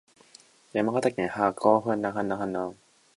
[0.73, 2.75] 山形県舟形町